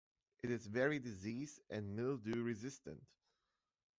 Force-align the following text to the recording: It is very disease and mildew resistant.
It 0.41 0.49
is 0.49 0.65
very 0.65 0.97
disease 0.97 1.59
and 1.69 1.95
mildew 1.95 2.41
resistant. 2.41 3.03